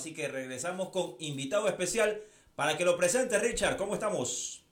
[0.00, 2.22] así que regresamos con invitado especial
[2.54, 3.76] para que lo presente Richard.
[3.76, 4.64] ¿Cómo estamos?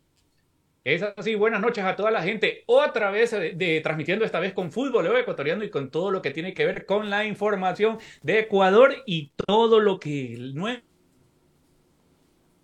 [0.85, 2.63] Es así, buenas noches a toda la gente.
[2.67, 6.31] Otra vez de, de- transmitiendo esta vez con fútbol ecuatoriano y con todo lo que
[6.31, 10.37] tiene que ver con la información de Ecuador y todo lo que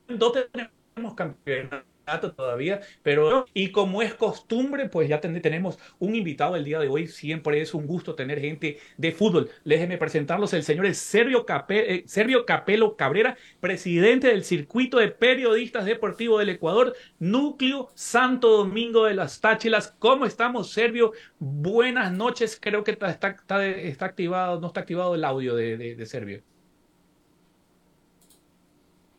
[0.08, 1.93] no tenemos campeonato
[2.36, 6.88] todavía, pero y como es costumbre, pues ya ten- tenemos un invitado el día de
[6.88, 7.06] hoy.
[7.06, 9.50] Siempre es un gusto tener gente de fútbol.
[9.64, 15.86] Déjenme presentarlos el señor Sergio, Cape- eh, Sergio Capelo Cabrera, presidente del Circuito de Periodistas
[15.86, 19.94] Deportivos del Ecuador, Núcleo Santo Domingo de las Táchilas.
[19.98, 21.12] ¿Cómo estamos, Sergio?
[21.38, 22.58] Buenas noches.
[22.60, 26.42] Creo que está- está activado, no está activado el audio de, de, de Sergio.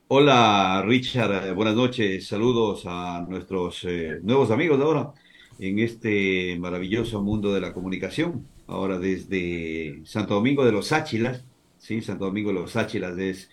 [0.08, 5.14] Hola Richard, Eh, buenas noches, saludos a nuestros eh, nuevos amigos de ahora
[5.60, 8.48] en este maravilloso mundo de la comunicación.
[8.68, 11.44] Ahora desde Santo Domingo de los Áchilas,
[11.78, 13.50] sí, Santo Domingo de los Áchilas es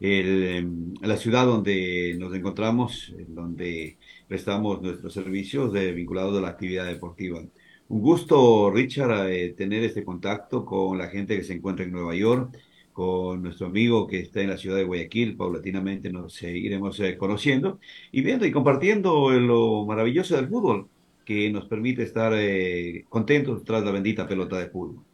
[0.00, 6.48] em, la ciudad donde nos encontramos, en donde prestamos nuestros servicios de, vinculados a la
[6.48, 7.40] actividad deportiva.
[7.88, 12.14] Un gusto, Richard, eh, tener este contacto con la gente que se encuentra en Nueva
[12.14, 12.56] York
[12.96, 15.36] con nuestro amigo que está en la ciudad de Guayaquil.
[15.36, 17.78] Paulatinamente nos eh, iremos eh, conociendo
[18.10, 20.88] y viendo y compartiendo lo maravilloso del fútbol
[21.24, 25.04] que nos permite estar eh, contentos tras la bendita pelota de fútbol.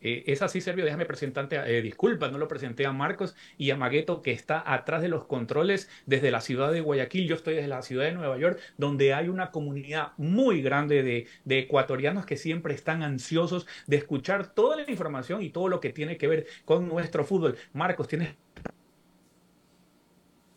[0.00, 3.76] Eh, es así, Sergio, déjame presentarte, eh, disculpa, no lo presenté a Marcos y a
[3.76, 7.28] Magueto, que está atrás de los controles desde la ciudad de Guayaquil.
[7.28, 11.26] Yo estoy desde la ciudad de Nueva York, donde hay una comunidad muy grande de,
[11.44, 15.90] de ecuatorianos que siempre están ansiosos de escuchar toda la información y todo lo que
[15.90, 17.56] tiene que ver con nuestro fútbol.
[17.72, 18.34] Marcos, ¿tienes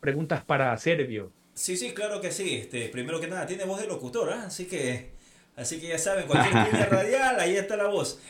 [0.00, 1.32] preguntas para Sergio?
[1.54, 2.56] Sí, sí, claro que sí.
[2.56, 4.44] Este, primero que nada, tiene voz de locutor, ¿ah?
[4.46, 5.12] así que,
[5.56, 8.20] así que ya saben, cualquier línea radial, ahí está la voz.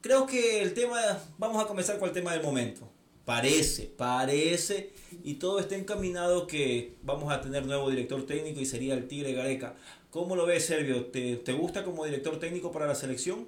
[0.00, 0.98] Creo que el tema,
[1.38, 2.88] vamos a comenzar con el tema del momento.
[3.24, 8.94] Parece, parece, y todo está encaminado que vamos a tener nuevo director técnico y sería
[8.94, 9.76] el Tigre Gareca.
[10.10, 11.06] ¿Cómo lo ves, Servio?
[11.06, 13.46] ¿Te, te gusta como director técnico para la selección?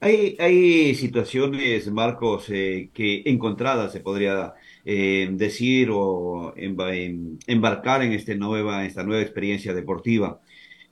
[0.00, 4.52] Hay, hay situaciones, Marcos, eh, que encontradas se podría
[4.84, 10.40] eh, decir o emba- em- embarcar en este nueva, esta nueva experiencia deportiva.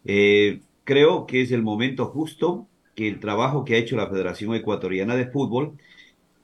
[0.05, 4.55] Eh, creo que es el momento justo que el trabajo que ha hecho la Federación
[4.55, 5.79] Ecuatoriana de Fútbol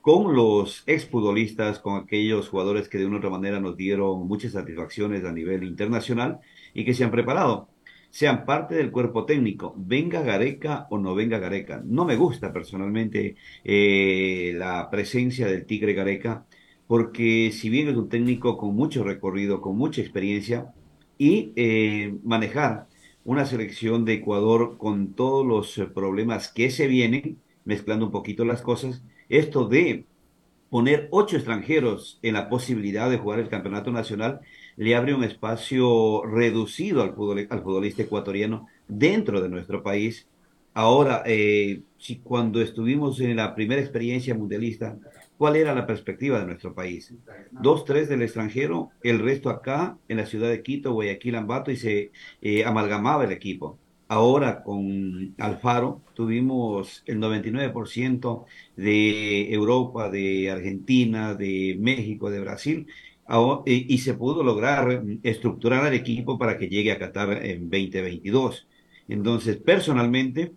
[0.00, 4.52] con los exfutbolistas, con aquellos jugadores que de una u otra manera nos dieron muchas
[4.52, 6.40] satisfacciones a nivel internacional
[6.74, 7.68] y que se han preparado,
[8.10, 11.82] sean parte del cuerpo técnico, venga Gareca o no venga Gareca.
[11.84, 16.46] No me gusta personalmente eh, la presencia del Tigre Gareca,
[16.86, 20.72] porque si bien es un técnico con mucho recorrido, con mucha experiencia,
[21.18, 22.88] y eh, manejar
[23.24, 28.44] una selección de Ecuador con todos los eh, problemas que se vienen, mezclando un poquito
[28.44, 30.04] las cosas, esto de
[30.70, 34.40] poner ocho extranjeros en la posibilidad de jugar el campeonato nacional
[34.76, 37.14] le abre un espacio reducido al,
[37.50, 40.26] al futbolista ecuatoriano dentro de nuestro país.
[40.72, 44.96] Ahora, eh, si cuando estuvimos en la primera experiencia mundialista,
[45.40, 47.14] ¿cuál era la perspectiva de nuestro país?
[47.50, 51.76] Dos, tres del extranjero, el resto acá, en la ciudad de Quito, Guayaquil, Ambato, y
[51.76, 53.78] se eh, amalgamaba el equipo.
[54.06, 58.44] Ahora con Alfaro tuvimos el 99%
[58.76, 62.86] de Europa, de Argentina, de México, de Brasil,
[63.64, 68.68] y, se pudo lograr estructurar al equipo para que llegue a Qatar en 2022.
[69.08, 70.52] Entonces, personalmente,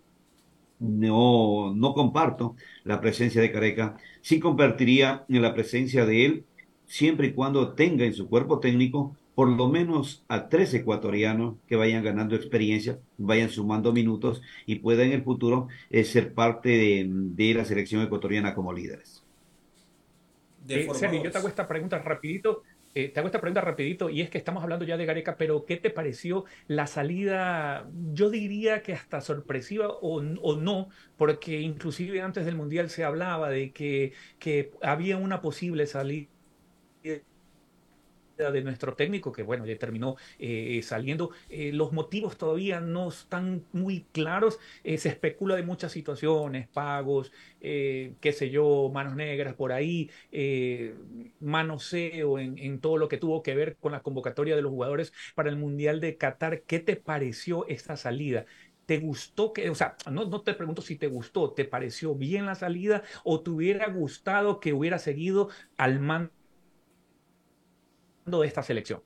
[0.84, 6.46] no, no comparto la presencia de Careca, sí compartiría en la presencia de él
[6.86, 11.76] siempre y cuando tenga en su cuerpo técnico por lo menos a tres ecuatorianos que
[11.76, 17.06] vayan ganando experiencia, vayan sumando minutos y puedan en el futuro eh, ser parte de,
[17.10, 19.26] de la selección ecuatoriana como líderes.
[20.58, 22.64] De Eh, Sergio, yo te hago esta pregunta rapidito.
[22.96, 25.66] Eh, te hago esta pregunta rapidito y es que estamos hablando ya de Gareca, pero
[25.66, 27.90] ¿qué te pareció la salida?
[28.14, 33.50] Yo diría que hasta sorpresiva o, o no, porque inclusive antes del Mundial se hablaba
[33.50, 36.30] de que, que había una posible salida
[38.38, 41.32] de nuestro técnico, que bueno, ya terminó eh, saliendo.
[41.50, 44.60] Eh, los motivos todavía no están muy claros.
[44.84, 47.32] Eh, se especula de muchas situaciones, pagos,
[47.62, 50.10] qué sé yo, manos negras por ahí,
[51.40, 55.14] manoseo en, en todo lo que tuvo que ver con la convocatoria de los jugadores
[55.36, 56.64] para el Mundial de Qatar.
[56.64, 58.46] ¿Qué te pareció esta salida?
[58.86, 62.46] ¿Te gustó que, o sea, no, no, te pregunto si te gustó, ¿te pareció bien
[62.46, 66.32] la salida o te hubiera gustado que hubiera seguido al mando
[68.26, 69.02] de esta selección?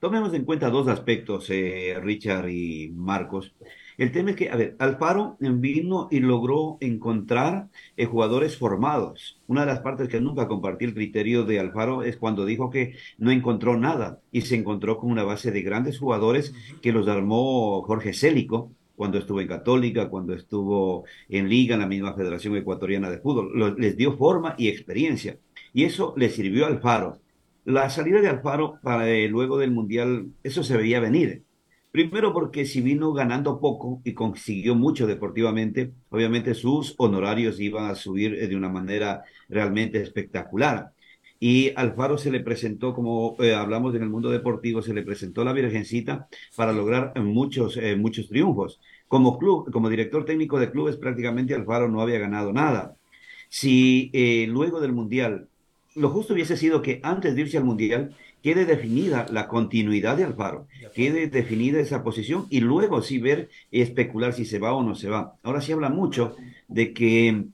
[0.00, 3.52] Tomemos en cuenta dos aspectos, eh, Richard y Marcos.
[3.96, 9.40] El tema es que, a ver, Alfaro vino y logró encontrar eh, jugadores formados.
[9.48, 12.94] Una de las partes que nunca compartí el criterio de Alfaro es cuando dijo que
[13.18, 17.82] no encontró nada y se encontró con una base de grandes jugadores que los armó
[17.82, 23.10] Jorge Célico cuando estuvo en Católica, cuando estuvo en Liga, en la misma Federación Ecuatoriana
[23.10, 23.76] de Fútbol.
[23.78, 25.38] les dio forma y experiencia.
[25.72, 27.20] Y eso le sirvió a Alfaro
[27.68, 31.44] la salida de Alfaro para eh, luego del Mundial, eso se veía venir.
[31.90, 37.94] Primero porque si vino ganando poco y consiguió mucho deportivamente, obviamente sus honorarios iban a
[37.94, 40.92] subir eh, de una manera realmente espectacular.
[41.38, 45.44] Y Alfaro se le presentó, como eh, hablamos en el mundo deportivo, se le presentó
[45.44, 46.26] la Virgencita
[46.56, 48.80] para lograr muchos, muchos triunfos.
[49.08, 52.96] Como club, como director técnico de clubes, prácticamente Alfaro no había ganado nada.
[53.50, 54.10] Si
[54.48, 55.48] luego del Mundial
[55.98, 60.24] lo justo hubiese sido que antes de irse al Mundial quede definida la continuidad de
[60.24, 64.82] Alfaro, quede definida esa posición y luego sí ver y especular si se va o
[64.82, 65.34] no se va.
[65.42, 66.36] Ahora sí habla mucho
[66.68, 67.46] de que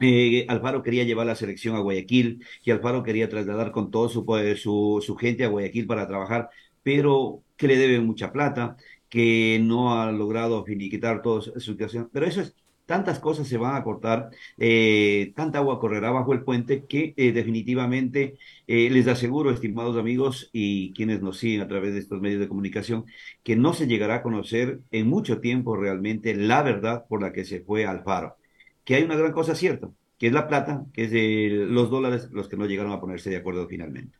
[0.00, 4.24] eh, Alfaro quería llevar la selección a Guayaquil, que Alfaro quería trasladar con todo su,
[4.56, 6.48] su, su gente a Guayaquil para trabajar,
[6.82, 8.76] pero que le debe mucha plata,
[9.10, 12.08] que no ha logrado finiquitar toda su situación.
[12.12, 12.54] Pero eso es
[12.90, 17.30] tantas cosas se van a cortar, eh, tanta agua correrá bajo el puente que eh,
[17.30, 18.34] definitivamente
[18.66, 22.48] eh, les aseguro, estimados amigos y quienes nos siguen a través de estos medios de
[22.48, 23.04] comunicación,
[23.44, 27.44] que no se llegará a conocer en mucho tiempo realmente la verdad por la que
[27.44, 28.36] se fue al faro.
[28.84, 29.88] Que hay una gran cosa cierta,
[30.18, 33.30] que es la plata, que es de los dólares los que no llegaron a ponerse
[33.30, 34.18] de acuerdo finalmente.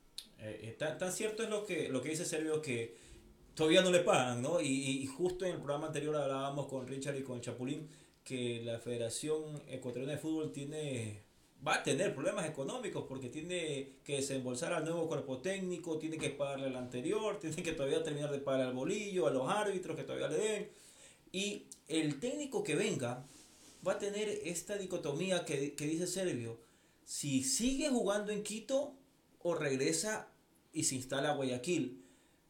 [0.78, 2.94] tan, cierto es lo que, lo que dice Sergio que
[3.52, 4.60] todavía no le pagan, ¿no?
[4.60, 7.88] Y, justo en el programa anterior hablábamos con Richard y con Chapulín
[8.24, 11.22] que la Federación Ecuatoriana de Fútbol tiene
[11.66, 16.30] va a tener problemas económicos porque tiene que desembolsar al nuevo cuerpo técnico, tiene que
[16.30, 20.04] pagarle al anterior, tiene que todavía terminar de pagar al bolillo, a los árbitros que
[20.04, 20.68] todavía le den.
[21.32, 23.26] Y el técnico que venga
[23.86, 26.58] va a tener esta dicotomía que, que dice Servio,
[27.04, 28.94] si sigue jugando en Quito
[29.42, 30.28] o regresa
[30.72, 32.04] y se instala a Guayaquil.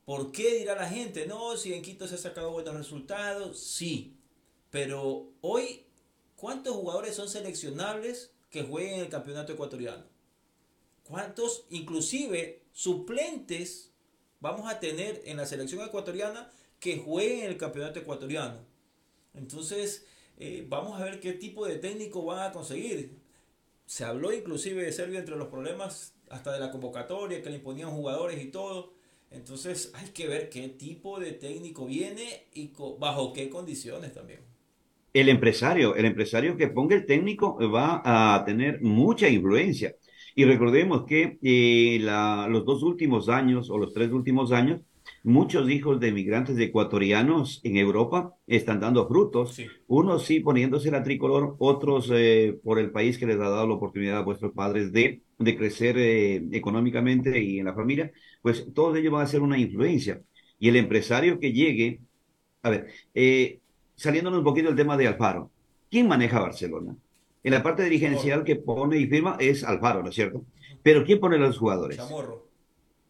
[0.05, 1.27] ¿Por qué dirá la gente?
[1.27, 4.17] No, si en Quito se ha sacado buenos resultados, sí,
[4.71, 5.85] pero hoy,
[6.37, 10.05] ¿cuántos jugadores son seleccionables que jueguen en el campeonato ecuatoriano?
[11.05, 13.91] ¿Cuántos, inclusive, suplentes
[14.39, 18.65] vamos a tener en la selección ecuatoriana que jueguen en el campeonato ecuatoriano?
[19.35, 20.07] Entonces,
[20.39, 23.19] eh, vamos a ver qué tipo de técnico van a conseguir.
[23.87, 27.91] Se habló inclusive de Serbia entre los problemas hasta de la convocatoria, que le imponían
[27.91, 28.93] jugadores y todo.
[29.33, 34.50] Entonces hay que ver qué tipo de técnico viene y bajo qué condiciones también.
[35.13, 39.95] El empresario, el empresario que ponga el técnico va a tener mucha influencia.
[40.37, 44.81] Y recordemos que eh, la, los dos últimos años o los tres últimos años,
[45.25, 49.61] muchos hijos de migrantes ecuatorianos en Europa están dando frutos.
[49.89, 53.75] Unos sí poniéndose la tricolor, otros eh, por el país que les ha dado la
[53.75, 58.13] oportunidad a vuestros padres de, de crecer eh, económicamente y en la familia,
[58.43, 60.23] pues todos ellos van a ser una influencia.
[60.59, 62.01] Y el empresario que llegue,
[62.63, 63.60] a ver, eh,
[64.01, 65.51] saliéndonos un poquito del tema de Alfaro,
[65.91, 66.97] ¿quién maneja Barcelona?
[67.45, 70.43] En la parte dirigencial que pone y firma es Alfaro, ¿no es cierto?
[70.83, 71.99] Pero ¿quién pone a los jugadores?
[71.99, 72.47] Chamorro.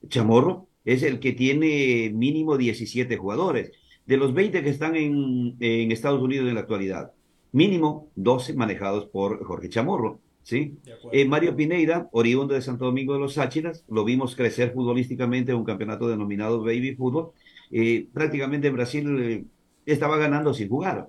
[0.08, 3.70] Chamorro es el que tiene mínimo 17 jugadores.
[4.04, 7.12] De los 20 que están en, en Estados Unidos en la actualidad,
[7.52, 10.18] mínimo 12 manejados por Jorge Chamorro.
[10.42, 10.76] ¿sí?
[11.12, 15.58] Eh, Mario Pineida, oriundo de Santo Domingo de los Sáchiras, lo vimos crecer futbolísticamente en
[15.58, 17.30] un campeonato denominado Baby Fútbol.
[17.70, 19.44] Eh, prácticamente en Brasil eh,
[19.86, 21.08] estaba ganando sin jugar.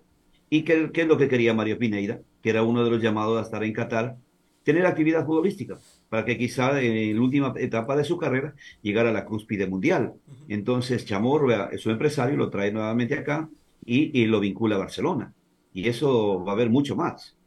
[0.50, 2.20] ¿Y qué, es lo que quería Mario Pineida?
[2.42, 4.18] Que era uno de los llamados a estar en Qatar,
[4.64, 5.78] tener actividad futbolística,
[6.10, 10.14] para que quizá en la última etapa de su carrera llegara a la cúspide mundial.
[10.50, 11.48] Entonces Chamorro,
[11.78, 13.50] su empresario, lo trae nuevamente acá
[13.86, 15.34] y, lo vincula a Barcelona.
[15.74, 17.38] Y eso va a haber mucho más.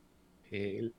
[0.51, 0.95] El,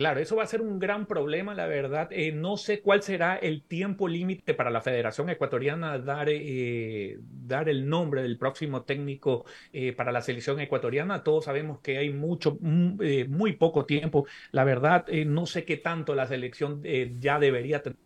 [0.00, 2.08] Claro, eso va a ser un gran problema, la verdad.
[2.10, 7.68] Eh, no sé cuál será el tiempo límite para la Federación Ecuatoriana dar, eh, dar
[7.68, 11.22] el nombre del próximo técnico eh, para la selección ecuatoriana.
[11.22, 14.26] Todos sabemos que hay mucho, mm, eh, muy poco tiempo.
[14.52, 16.82] La verdad, eh, no sé qué tanto la selección
[17.18, 17.98] ya debería tener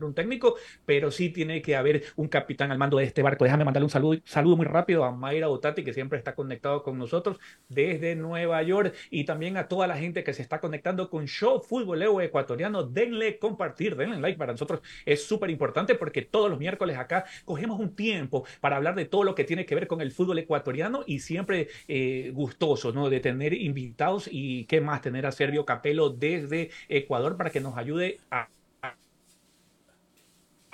[0.00, 3.44] un técnico, pero sí tiene que haber un capitán al mando de este barco.
[3.44, 6.98] Déjame mandarle un saludo, saludo muy rápido a Mayra Otati, que siempre está conectado con
[6.98, 7.38] nosotros
[7.68, 11.62] desde Nueva York, y también a toda la gente que se está conectando con Show
[11.62, 12.82] Futboleo Ecuatoriano.
[12.82, 14.80] Denle compartir, denle like para nosotros.
[15.04, 19.24] Es súper importante porque todos los miércoles acá cogemos un tiempo para hablar de todo
[19.24, 23.10] lo que tiene que ver con el fútbol ecuatoriano y siempre eh, gustoso, ¿no?
[23.10, 27.76] De tener invitados y qué más, tener a Sergio Capello desde Ecuador para que nos
[27.76, 28.48] ayude a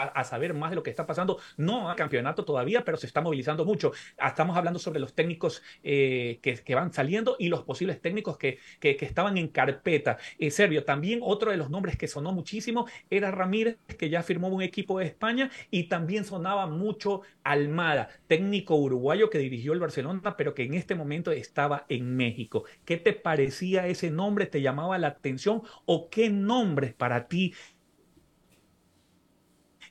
[0.03, 1.39] a, saber más de lo que está pasando.
[1.57, 3.93] No hay campeonato todavía, pero se está movilizando mucho.
[4.25, 8.97] Estamos hablando sobre los técnicos eh, que, van saliendo y los posibles técnicos que, que,
[9.01, 10.19] estaban en carpeta.
[10.39, 14.49] Eh, Sergio, también otro de los nombres que sonó muchísimo era Ramírez, que ya firmó
[14.49, 20.37] un equipo de España, y también sonaba mucho Almada, técnico uruguayo que dirigió el Barcelona,
[20.37, 22.65] pero que en este momento estaba en México.
[22.85, 24.47] ¿Qué te parecía ese nombre?
[24.47, 25.63] ¿Te llamaba la atención?
[25.87, 27.55] ¿O qué nombres para ti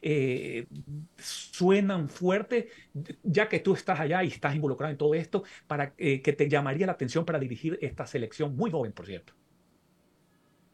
[0.02, 0.68] eh,
[1.18, 2.70] suenan fuerte,
[3.24, 6.48] ya que tú estás allá y estás involucrado en todo esto, para eh, que te
[6.48, 9.34] llamaría la atención para dirigir esta selección muy joven, por cierto.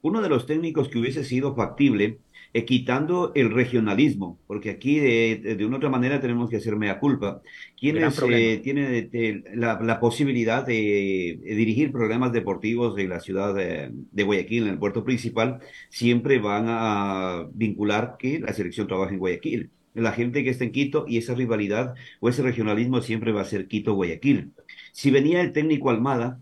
[0.02, 2.20] Uno de los técnicos que hubiese sido factible,
[2.56, 7.00] eh, quitando el regionalismo, porque aquí de, de, una otra manera tenemos que hacer mea
[7.00, 7.42] culpa.
[7.78, 13.92] Quienes eh, tienen la, la, posibilidad de, de, dirigir programas deportivos de la ciudad de,
[13.92, 15.60] de, Guayaquil, en el puerto principal,
[15.90, 19.72] siempre van a vincular que la selección trabaja en Guayaquil.
[19.94, 23.46] La gente que está en Quito y esa rivalidad o ese regionalismo siempre va a
[23.46, 24.54] ser Quito-Guayaquil.
[24.94, 26.40] Si venía el técnico Almada,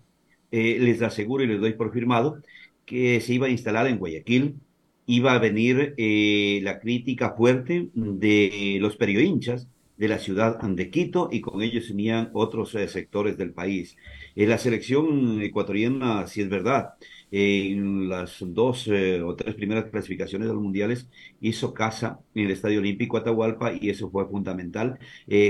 [0.51, 2.37] eh, les aseguro y les doy por firmado,
[2.85, 4.57] que se iba a instalar en Guayaquil,
[5.05, 9.67] iba a venir eh, la crítica fuerte de los periodinchas
[9.97, 13.95] de la ciudad de Quito y con ellos venían otros eh, sectores del país.
[14.35, 16.95] Eh, la selección ecuatoriana, si es verdad,
[17.31, 21.07] en las dos eh, o tres primeras clasificaciones de los mundiales
[21.41, 24.99] hizo casa en el Estadio Olímpico Atahualpa y eso fue fundamental,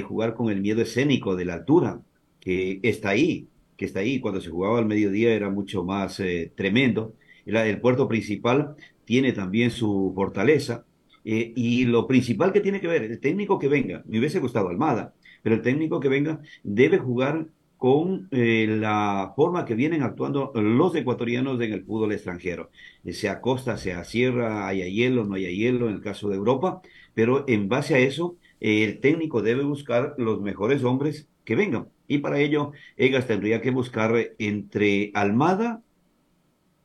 [0.08, 2.02] jugar con el miedo escénico de la altura,
[2.40, 4.20] que está ahí, que está ahí.
[4.20, 6.22] Cuando se jugaba al mediodía era mucho más
[6.56, 10.86] tremendo el puerto principal tiene también su fortaleza.
[11.26, 14.70] Eh, y lo principal que tiene que ver, el técnico que venga, me hubiese gustado
[14.70, 20.52] Almada, pero el técnico que venga debe jugar con eh, la forma que vienen actuando
[20.56, 22.72] los ecuatorianos en el fútbol extranjero.
[23.04, 26.82] Eh, sea costa, sea sierra, haya hielo, no haya hielo en el caso de Europa,
[27.14, 31.90] pero en base a eso, el técnico debe buscar los mejores hombres que vengan.
[32.08, 35.82] Y para ello, Egas tendría que buscar entre Almada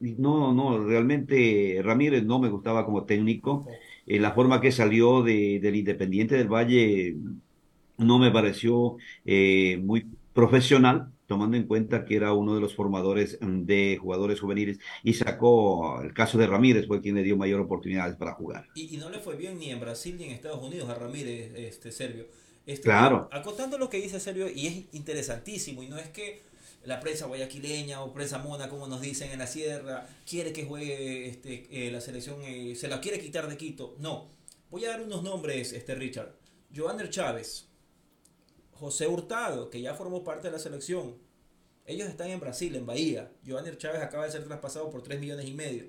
[0.00, 3.66] no, no, realmente Ramírez no me gustaba como técnico.
[4.06, 7.16] Eh, la forma que salió de, del Independiente del Valle
[7.98, 13.38] no me pareció eh, muy profesional, tomando en cuenta que era uno de los formadores
[13.40, 18.16] de jugadores juveniles y sacó el caso de Ramírez, fue quien le dio mayor oportunidades
[18.16, 18.66] para jugar.
[18.74, 21.52] Y, y no le fue bien ni en Brasil ni en Estados Unidos a Ramírez,
[21.56, 22.26] este Sergio.
[22.64, 23.28] Este, claro.
[23.32, 26.42] Acotando lo que dice Sergio, y es interesantísimo, y no es que
[26.88, 31.28] la prensa guayaquileña o prensa mona, como nos dicen en la sierra, quiere que juegue
[31.28, 33.94] este, eh, la selección, eh, se la quiere quitar de Quito.
[33.98, 34.30] No.
[34.70, 36.34] Voy a dar unos nombres, este Richard.
[36.74, 37.68] Joander Chávez,
[38.72, 41.18] José Hurtado, que ya formó parte de la selección.
[41.84, 43.32] Ellos están en Brasil, en Bahía.
[43.46, 45.84] Joander Chávez acaba de ser traspasado por 3 millones y medio.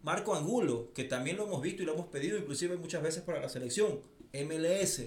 [0.00, 3.40] Marco Angulo, que también lo hemos visto y lo hemos pedido inclusive muchas veces para
[3.40, 4.00] la selección.
[4.32, 5.02] MLS.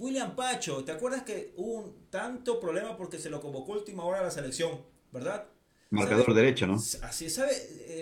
[0.00, 4.20] William Pacho, ¿te acuerdas que hubo un tanto problema porque se lo convocó última hora
[4.20, 5.46] a la selección, verdad?
[5.90, 6.40] Marcador ¿Sabe?
[6.40, 6.76] derecho, ¿no?
[7.02, 7.52] Así ¿sabe?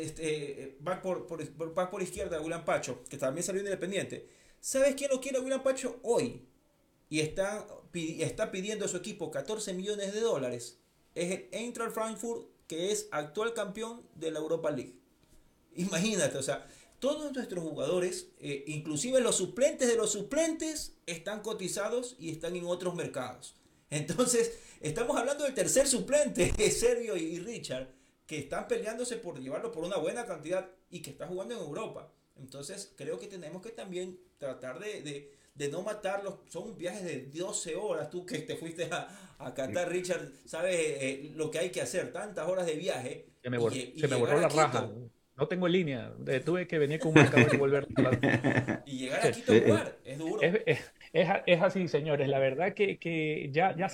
[0.04, 4.28] Este, va por, por, por, por izquierda William Pacho, que también salió independiente.
[4.60, 6.46] ¿Sabes quién lo quiere William Pacho hoy?
[7.08, 10.78] Y está, está pidiendo a su equipo 14 millones de dólares.
[11.16, 14.94] Es el Eintracht Frankfurt, que es actual campeón de la Europa League.
[15.74, 22.16] Imagínate, o sea, todos nuestros jugadores, eh, inclusive los suplentes de los suplentes, están cotizados
[22.18, 23.54] y están en otros mercados.
[23.90, 27.88] Entonces, estamos hablando del tercer suplente, Sergio y Richard,
[28.26, 32.12] que están peleándose por llevarlo por una buena cantidad y que está jugando en Europa.
[32.36, 36.36] Entonces, creo que tenemos que también tratar de, de, de no matarlos.
[36.48, 38.10] Son viajes de 12 horas.
[38.10, 42.12] Tú que te fuiste a, a Qatar, Richard, sabes eh, lo que hay que hacer.
[42.12, 43.26] Tantas horas de viaje.
[43.42, 44.88] Se me, borró, y, se me borró la raja.
[45.38, 46.12] No tengo línea.
[46.44, 47.86] Tuve que venir con un marcador y volver.
[48.86, 50.42] y llegar aquí a jugar es duro.
[50.42, 52.28] Es, es, es, es, así, señores.
[52.28, 53.86] La verdad que, que ya, ya.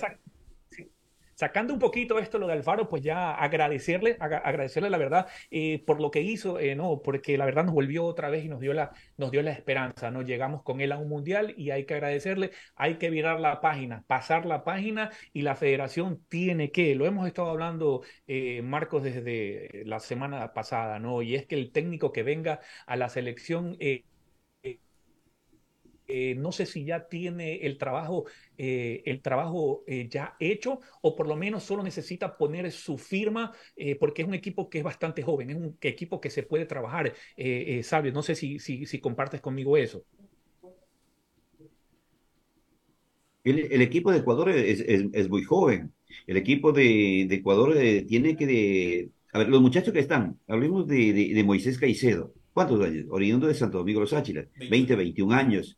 [1.35, 6.01] Sacando un poquito esto lo de Alfaro, pues ya agradecerle, agradecerle la verdad eh, por
[6.01, 8.73] lo que hizo, eh, no, porque la verdad nos volvió otra vez y nos dio
[8.73, 10.21] la, nos dio la esperanza, ¿no?
[10.21, 14.03] Llegamos con él a un mundial y hay que agradecerle, hay que virar la página,
[14.07, 19.83] pasar la página y la federación tiene que, lo hemos estado hablando, eh, Marcos, desde
[19.85, 21.21] la semana pasada, ¿no?
[21.21, 23.77] Y es que el técnico que venga a la selección...
[26.07, 28.25] Eh, no sé si ya tiene el trabajo,
[28.57, 33.51] eh, el trabajo eh, ya hecho o por lo menos solo necesita poner su firma
[33.99, 37.13] porque es un equipo que es bastante joven, es un equipo que se puede trabajar,
[37.83, 38.11] Sabio.
[38.11, 40.03] No sé si, si, si compartes conmigo eso.
[43.43, 45.93] El, equipo de Ecuador es, es, muy joven.
[46.25, 47.75] El equipo de, de Ecuador
[48.07, 48.47] tiene que...
[48.47, 52.33] De, a ver, los muchachos que están, hablemos de, de, Moisés Caicedo.
[52.53, 53.05] ¿Cuántos años?
[53.09, 54.47] Oriundo de Santo Domingo Los Áchilas.
[54.69, 55.77] 20, 21 años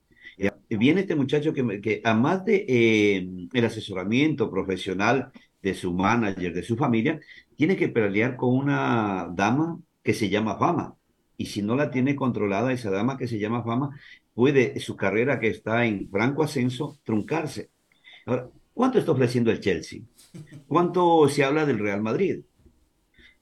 [0.70, 6.64] viene este muchacho que, que además de eh, el asesoramiento profesional de su manager, de
[6.64, 7.20] su familia,
[7.56, 10.96] tiene que pelear con una dama que se llama Fama.
[11.38, 13.98] Y si no la tiene controlada esa dama que se llama Fama,
[14.34, 17.70] puede su carrera que está en franco ascenso truncarse.
[18.26, 20.02] Ahora, ¿cuánto está ofreciendo el Chelsea?
[20.68, 22.42] ¿Cuánto se habla del Real Madrid?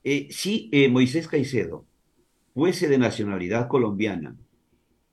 [0.04, 1.84] Eh, si eh, Moisés Caicedo
[2.54, 4.36] fuese de nacionalidad colombiana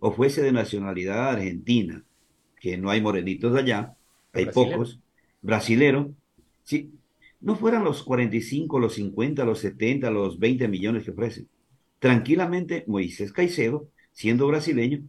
[0.05, 2.03] o fuese de nacionalidad argentina,
[2.59, 3.95] que no hay morenitos allá,
[4.33, 4.99] hay pocos,
[5.41, 6.13] brasilero,
[6.63, 6.91] si
[7.39, 11.47] no fueran los 45, los 50, los 70, los 20 millones que ofrecen,
[11.99, 15.03] tranquilamente Moisés Caicedo, siendo brasileño,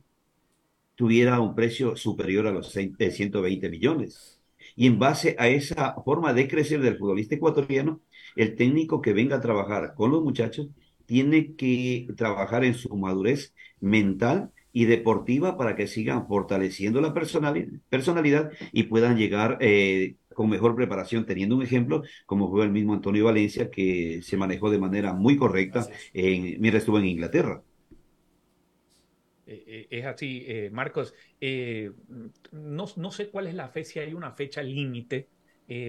[0.94, 4.40] tuviera un precio superior a los 120 millones.
[4.76, 8.00] Y en base a esa forma de crecer del futbolista ecuatoriano,
[8.36, 10.68] el técnico que venga a trabajar con los muchachos
[11.04, 18.50] tiene que trabajar en su madurez mental y deportiva para que sigan fortaleciendo la personalidad
[18.72, 23.24] y puedan llegar eh, con mejor preparación, teniendo un ejemplo como fue el mismo Antonio
[23.24, 27.62] Valencia, que se manejó de manera muy correcta en, mientras estuvo en Inglaterra.
[29.46, 31.14] Eh, eh, es así, Marcos.
[32.50, 35.28] no, no, sé cuál es la fecha, si hay una fecha límite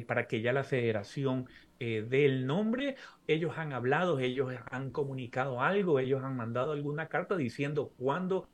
[0.06, 1.48] para que ya la federación
[1.80, 2.98] dé el nombre.
[3.26, 8.48] Ellos han hablado, ellos han comunicado algo, ellos han mandado alguna carta diciendo cuándo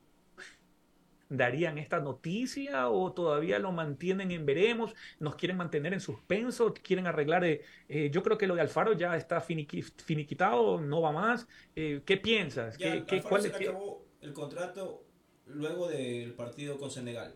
[1.36, 7.06] darían esta noticia o todavía lo mantienen en veremos, nos quieren mantener en suspenso, quieren
[7.06, 11.48] arreglar, eh, eh, yo creo que lo de Alfaro ya está finiquitado, no va más,
[11.74, 12.76] eh, ¿qué piensas?
[12.76, 15.04] ¿Qué, qué, cuál, se acabó el contrato
[15.46, 17.34] luego del partido con Senegal.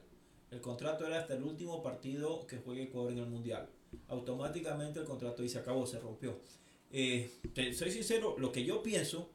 [0.50, 3.68] El contrato era hasta el último partido que juegue Ecuador en el Mundial.
[4.08, 6.38] Automáticamente el contrato ahí se acabó, se rompió.
[6.92, 9.30] soy sincero, lo que yo pienso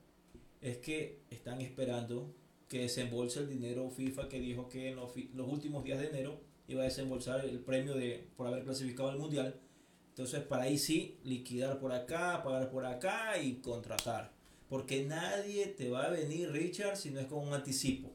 [0.62, 2.34] es que están esperando
[2.71, 5.12] que desembolse el dinero FIFA que dijo que en los,
[5.45, 9.60] últimos días de enero iba a desembolsar el premio de por haber clasificado al mundial.
[10.07, 14.31] Entonces, para ahí sí, liquidar por acá, pagar por acá y contratar.
[14.69, 18.10] Porque nadie te va a venir, Richard, si no es con un anticipo.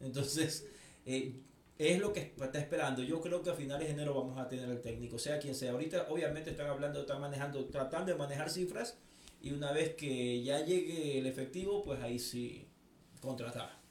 [0.00, 0.66] Entonces,
[1.06, 1.40] eh,
[1.78, 3.04] es lo que está esperando.
[3.04, 5.70] Yo creo que a finales de enero vamos a tener el técnico, sea quien sea.
[5.70, 8.98] Ahorita, obviamente, están hablando, están manejando, tratando de manejar cifras.
[9.40, 12.66] Y una vez que ya llegue el efectivo, pues ahí sí
[13.20, 13.81] contratar.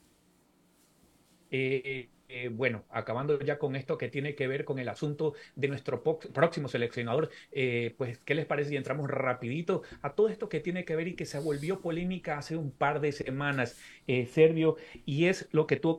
[1.52, 5.68] Eh, eh, bueno, acabando ya con esto que tiene que ver con el asunto de
[5.68, 10.62] nuestro próximo seleccionador, eh, pues, ¿qué les parece si entramos rapidito a todo esto que
[10.62, 13.78] tiene que ver y que se volvió polémica hace un par de semanas,
[14.32, 15.98] Servio, y es lo que tú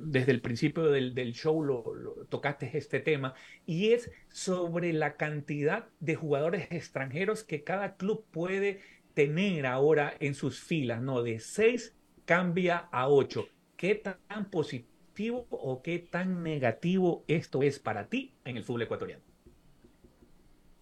[0.00, 1.84] desde el principio del, show lo,
[2.28, 3.34] tocaste este tema,
[3.66, 8.80] y es sobre la cantidad de jugadores extranjeros que cada club puede
[9.14, 11.22] tener ahora en sus filas, ¿no?
[11.22, 13.48] De seis cambia a ocho.
[13.76, 19.22] ¿Qué tan positivo o qué tan negativo esto es para ti en el fútbol ecuatoriano?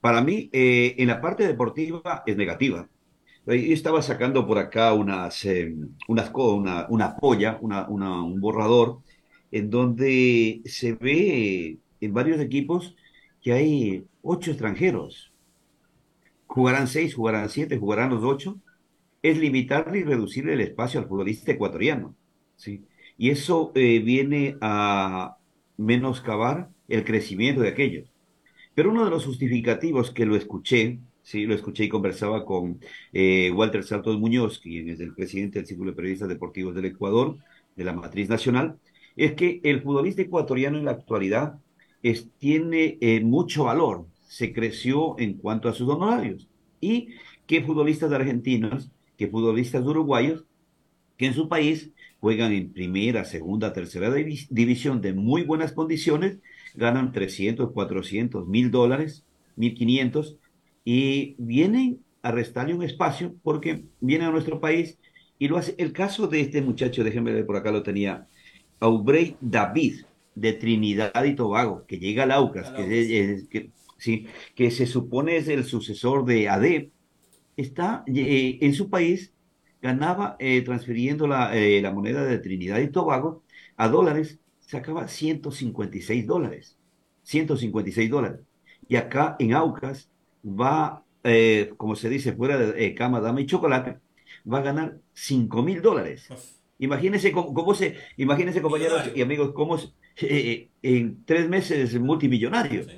[0.00, 2.88] Para mí, eh, en la parte deportiva es negativa.
[3.46, 5.74] Yo estaba sacando por acá unas, eh,
[6.08, 9.00] unas una, una polla, una, un borrador,
[9.50, 12.96] en donde se ve en varios equipos
[13.40, 15.32] que hay ocho extranjeros.
[16.46, 18.60] Jugarán seis, jugarán siete, jugarán los ocho.
[19.22, 22.14] Es limitarle y reducir el espacio al futbolista ecuatoriano.
[22.62, 22.84] ¿Sí?
[23.18, 25.36] Y eso eh, viene a
[25.76, 28.08] menoscabar el crecimiento de aquellos.
[28.74, 32.80] Pero uno de los justificativos que lo escuché, sí, lo escuché y conversaba con
[33.12, 37.36] eh, Walter Santos Muñoz, quien es el presidente del Círculo de Periodistas Deportivos del Ecuador,
[37.76, 38.78] de la matriz nacional,
[39.16, 41.58] es que el futbolista ecuatoriano en la actualidad
[42.02, 46.48] es, tiene eh, mucho valor, se creció en cuanto a sus honorarios.
[46.80, 47.08] Y
[47.46, 50.44] que futbolistas argentinos, que futbolistas uruguayos,
[51.22, 56.38] que en su país juegan en primera, segunda, tercera división de muy buenas condiciones,
[56.74, 59.24] ganan 300, 400, mil dólares,
[59.56, 60.36] 1500,
[60.84, 64.98] y vienen a restarle un espacio porque vienen a nuestro país
[65.38, 65.74] y lo hace.
[65.78, 68.28] El caso de este muchacho, déjenme ver, por acá lo tenía,
[68.80, 70.02] Aubrey David,
[70.34, 72.96] de Trinidad y Tobago, que llega al Aucas, Al que, Aucas.
[72.96, 76.90] es- es- que- sí, que se supone es el sucesor de AD,
[77.56, 79.31] está eh, en su país,
[79.82, 83.42] ganaba eh, transfiriendo la, eh, la moneda de Trinidad y Tobago
[83.76, 86.78] a dólares, sacaba 156 dólares.
[87.24, 88.40] 156 dólares.
[88.88, 90.08] Y acá en Aucas
[90.44, 93.98] va, eh, como se dice, fuera de eh, cama, dama y chocolate,
[94.50, 96.28] va a ganar 5 mil dólares.
[96.78, 102.84] Imagínense cómo, cómo se, imagínense compañeros y amigos, cómo se- en tres meses multimillonario.
[102.84, 102.90] Sí.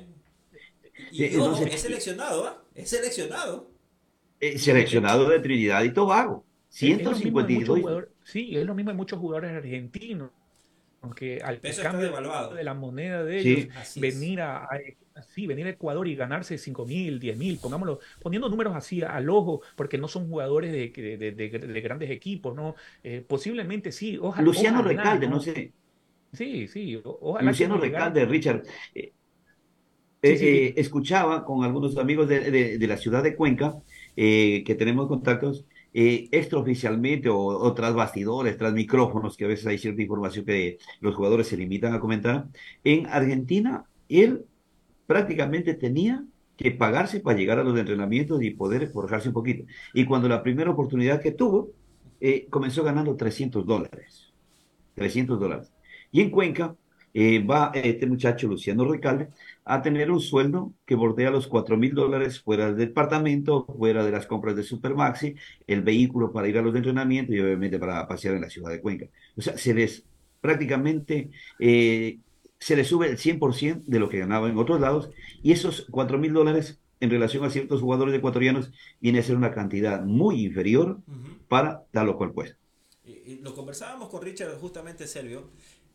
[1.11, 2.63] Y, Sí, ojo, entonces- es seleccionado, ¿ah?
[2.73, 3.69] Es seleccionado.
[4.39, 6.43] Eh, seleccionado de Trinidad y Tobago.
[6.81, 7.79] Es lo mismo de muchos 152.
[7.79, 10.31] jugadores- sí, es lo mismo de muchos jugadores argentinos.
[11.01, 12.11] Aunque al Peso está cambio
[12.55, 14.69] de la moneda de ellos, venir a, a-
[15.29, 19.29] sí, venir a Ecuador y ganarse 5 mil, 10 mil, pongámoslo, poniendo números así al
[19.29, 22.73] ojo, porque no son jugadores de, de- de- de- de grandes equipos, ¿no?
[23.03, 24.17] Eh, posiblemente sí.
[24.19, 25.35] Oja- Luciano ojalá, Recalde, ¿no?
[25.35, 25.73] no sé.
[26.33, 26.99] Sí, sí.
[27.03, 28.63] ojalá Luciano Recalde, Richard.
[28.95, 29.13] eh,
[30.23, 30.79] Sí, eh, sí, eh, sí.
[30.81, 33.75] escuchaba con algunos amigos de, de- de la ciudad de Cuenca,
[34.15, 35.65] eh, que tenemos contactos,
[35.97, 40.77] eh, extraoficialmente o, o tras bastidores, tras micrófonos, que a veces hay cierta información que
[40.99, 42.47] los jugadores se limitan a comentar.
[42.83, 44.43] En Argentina, él
[45.07, 46.25] prácticamente tenía
[46.57, 49.63] que pagarse para llegar a los entrenamientos y poder forjarse un poquito.
[49.93, 51.71] Y cuando la primera oportunidad que tuvo,
[52.19, 54.33] eh, comenzó ganando 300 dólares.
[54.95, 55.71] 300 dólares.
[56.11, 56.75] Y en Cuenca
[57.15, 59.29] eh, va este muchacho, Luciano Recalde,
[59.63, 64.11] a tener un sueldo que bordea los 4 mil dólares fuera del departamento, fuera de
[64.11, 65.35] las compras de Supermaxi,
[65.67, 68.81] el vehículo para ir a los entrenamientos y obviamente para pasear en la ciudad de
[68.81, 69.07] Cuenca.
[69.37, 70.05] O sea, se les
[70.41, 72.19] prácticamente eh,
[72.59, 75.09] se les sube el 100% de lo que ganaba en otros lados
[75.41, 79.51] y esos 4 mil dólares en relación a ciertos jugadores ecuatorianos viene a ser una
[79.51, 81.37] cantidad muy inferior Ujú.
[81.47, 82.57] para tal o cual puesto.
[83.03, 85.49] Y, y lo conversábamos con Richard justamente Servio.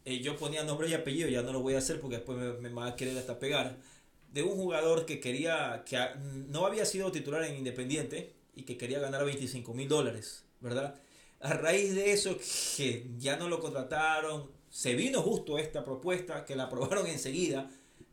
[0.05, 2.69] Eh, yo ponía nombre y apellido, ya no lo voy a hacer porque después me,
[2.69, 3.77] me va a querer hasta pegar.
[4.33, 5.99] De un jugador que quería, que
[6.49, 10.95] no había sido titular en Independiente y que quería ganar 25 mil dólares, ¿verdad?
[11.41, 12.37] A raíz de eso,
[12.77, 17.69] que ya no lo contrataron, se vino justo esta propuesta, que la aprobaron enseguida.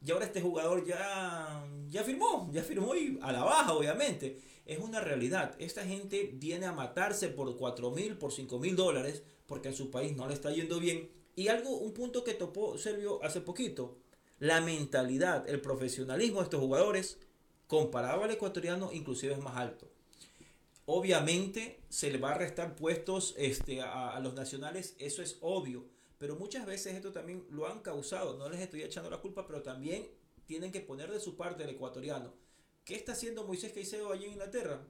[0.05, 4.39] Y ahora este jugador ya, ya firmó, ya firmó y a la baja, obviamente.
[4.65, 5.55] Es una realidad.
[5.59, 9.91] Esta gente viene a matarse por 4 mil, por 5 mil dólares, porque en su
[9.91, 11.09] país no le está yendo bien.
[11.37, 13.99] Y algo, un punto que topó Servio hace poquito,
[14.39, 17.19] la mentalidad, el profesionalismo de estos jugadores,
[17.67, 19.87] comparado al ecuatoriano, inclusive es más alto.
[20.87, 25.85] Obviamente se le va a restar puestos este, a, los nacionales, eso es obvio,
[26.17, 29.61] pero muchas veces esto también lo han causado, no les estoy echando la culpa, pero
[29.61, 30.09] también
[30.47, 32.33] tienen que poner de su parte el ecuatoriano.
[32.83, 34.81] ¿Qué está haciendo Moisés Caicedo allí en Inglaterra?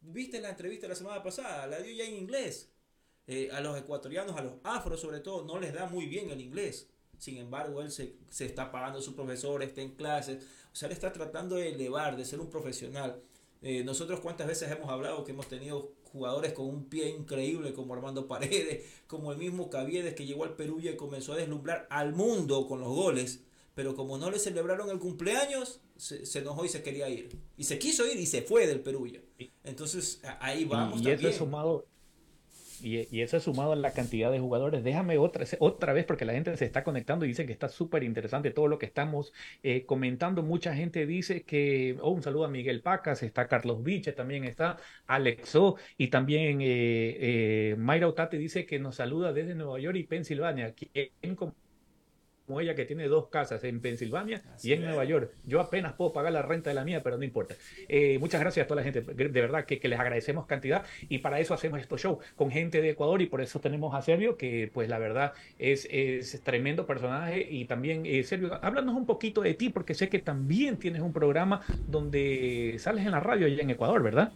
[0.00, 1.66] ¿Viste la entrevista la semana pasada?
[1.66, 2.70] La dio ya en inglés.
[3.30, 6.40] Eh, a los ecuatorianos, a los afros sobre todo, no les da muy bien el
[6.40, 6.88] inglés.
[7.18, 10.44] Sin embargo, él se, se está pagando a su profesor, está en clases.
[10.72, 13.20] O sea, él está tratando de elevar, de ser un profesional.
[13.60, 17.92] Eh, nosotros cuántas veces hemos hablado que hemos tenido jugadores con un pie increíble como
[17.92, 22.14] Armando Paredes, como el mismo Caviedes que llegó al Perú y comenzó a deslumbrar al
[22.14, 23.42] mundo con los goles,
[23.74, 27.36] pero como no le celebraron el cumpleaños, se, se enojó y se quería ir.
[27.58, 29.20] Y se quiso ir y se fue del Perú ya.
[29.64, 31.34] Entonces ahí vamos y, y también.
[31.34, 31.84] sumado
[32.82, 34.84] y, y eso es sumado a la cantidad de jugadores.
[34.84, 38.02] Déjame otra, otra vez porque la gente se está conectando y dice que está súper
[38.04, 40.42] interesante todo lo que estamos eh, comentando.
[40.42, 44.78] Mucha gente dice que, oh, un saludo a Miguel Pacas, está Carlos Viche, también está
[45.06, 47.16] Alexo y también eh,
[47.72, 50.74] eh, Mayra Otate dice que nos saluda desde Nueva York y Pensilvania.
[50.74, 51.36] ¿Quién
[52.48, 54.86] como ella que tiene dos casas en Pensilvania Así y en es.
[54.86, 55.30] Nueva York.
[55.44, 57.54] Yo apenas puedo pagar la renta de la mía, pero no importa.
[57.88, 61.18] Eh, muchas gracias a toda la gente, de verdad que, que, les agradecemos cantidad y
[61.18, 64.38] para eso hacemos estos shows con gente de Ecuador y por eso tenemos a Servio,
[64.38, 69.42] que pues la verdad es, es tremendo personaje y también, eh, Servio, háblanos un poquito
[69.42, 73.62] de ti porque sé que también tienes un programa donde sales en la radio allá
[73.62, 74.32] en Ecuador, ¿verdad?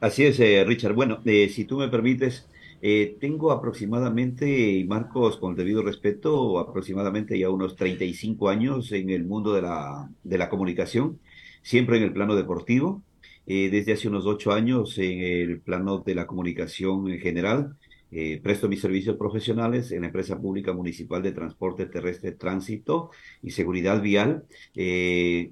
[0.00, 0.94] Así es, eh, Richard.
[0.94, 2.48] Bueno, eh, si tú me permites,
[2.80, 9.24] eh, tengo aproximadamente, Marcos, con el debido respeto, aproximadamente ya unos 35 años en el
[9.24, 11.18] mundo de la, de la comunicación,
[11.62, 13.02] siempre en el plano deportivo,
[13.46, 17.76] eh, desde hace unos ocho años en el plano de la comunicación en general.
[18.10, 23.10] Eh, presto mis servicios profesionales en la empresa pública municipal de transporte terrestre, tránsito
[23.42, 24.44] y seguridad vial,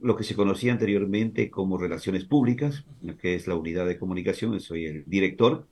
[0.00, 2.84] lo que se conocía anteriormente como relaciones públicas,
[3.20, 5.66] que es la unidad de comunicación, soy el director.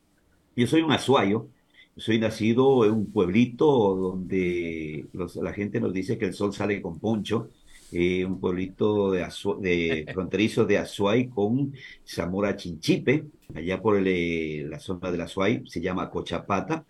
[0.56, 1.50] Yo soy un azuayo,
[1.96, 6.80] soy nacido en un pueblito donde los- la gente nos dice que el sol sale
[6.82, 7.50] con poncho.
[7.96, 9.24] eh, un pueblito de,
[9.60, 11.72] de fronterizo de Azuay con
[12.04, 16.84] Zamora Chinchipe, allá por el, la zona de Azuay, se llama Cochapata.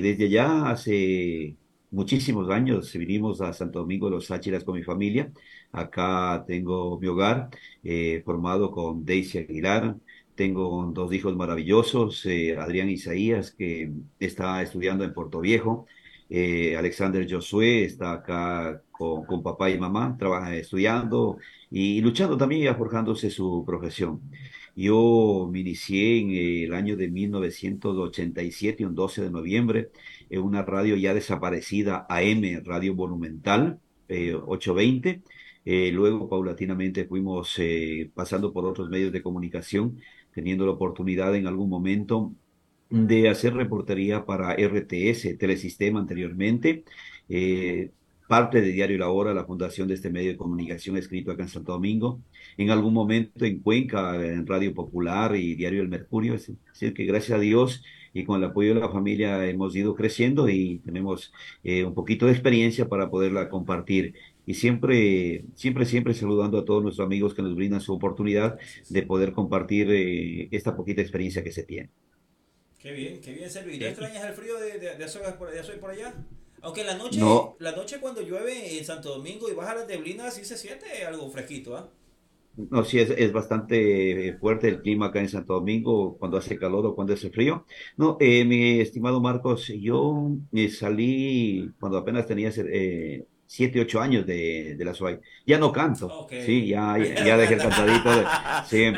[0.00, 1.56] desde allá hace
[1.90, 5.32] muchísimos años vinimos a Santo Domingo de los Sáchiras con mi familia.
[5.72, 7.48] Acá tengo mi hogar
[8.24, 9.96] formado con Daisy Aguilar,
[10.34, 15.86] tengo dos hijos maravillosos, eh, Adrián Isaías, que está estudiando en Puerto Viejo,
[16.30, 21.38] eh, Alexander Josué está acá con, con, papá y mamá, trabaja estudiando
[21.70, 24.20] y luchando también y forjándose su profesión.
[24.76, 29.90] Yo me inicié en el año de 1987, un 12 de noviembre,
[30.30, 35.22] en una radio ya desaparecida, AM, Radio Monumental, 820.
[35.66, 37.58] Eh, luego, paulatinamente, fuimos
[38.14, 40.00] pasando por otros medios de comunicación
[40.34, 42.32] teniendo la oportunidad en algún momento
[42.90, 46.84] de hacer reportería para RTS, Telesistema anteriormente,
[47.28, 47.90] eh,
[48.28, 51.48] parte de Diario La Hora, la fundación de este medio de comunicación escrito acá en
[51.48, 52.20] Santo Domingo,
[52.56, 57.04] en algún momento en Cuenca, en Radio Popular y Diario El Mercurio, es decir, que
[57.04, 61.32] gracias a Dios y con el apoyo de la familia hemos ido creciendo y tenemos
[61.64, 64.14] eh, un poquito de experiencia para poderla compartir
[64.46, 69.02] y siempre, siempre, siempre saludando a todos nuestros amigos que nos brindan su oportunidad de
[69.02, 71.90] poder compartir eh, esta poquita experiencia que se tiene.
[72.78, 73.74] Qué bien, qué bien, Sergio.
[73.74, 76.14] ¿Y no extrañas el frío de, de, de, por, de por allá?
[76.60, 77.20] Aunque la noche,
[77.58, 81.30] la noche cuando llueve en Santo Domingo y baja las neblinas, sí se siente algo
[81.30, 81.90] fresquito, ¿ah?
[82.56, 86.86] No, sí, es, es, bastante fuerte el clima acá en Santo Domingo, cuando hace calor
[86.86, 87.66] o cuando hace frío.
[87.96, 94.26] No, eh, mi estimado Marcos, yo eh, salí cuando apenas tenía eh, siete, ocho años
[94.26, 95.20] de, de la SUAY.
[95.46, 98.10] Ya no canto, sí, ya, ya, dejé el cantadito.
[98.66, 98.92] sí,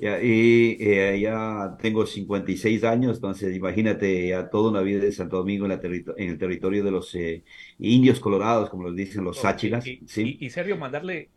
[0.00, 5.66] y eh, ya tengo 56 años, entonces imagínate ya toda una vida de Santo Domingo
[5.66, 7.44] en, la en el territorio de los eh,
[7.78, 9.86] indios colorados, como los dicen los sáchilas.
[9.86, 10.38] Y, ¿sí?
[10.40, 11.28] y, Sergio, mandarle...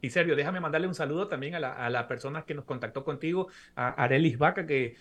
[0.00, 3.04] Y Sergio, déjame mandarle un saludo también a la, a la persona que nos contactó
[3.04, 4.96] contigo, a Arelis Vaca, que